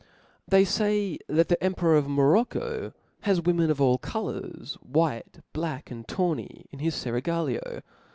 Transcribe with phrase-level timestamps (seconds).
[0.47, 5.91] They fay, that the emperor of Morocco has wdi tinen of all coburs, white, black,
[5.91, 7.83] and tawny, rn his feraglio.